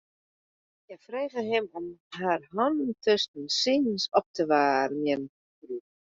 [0.85, 5.23] Hja frege him om har hannen tusken sines op te waarmjen.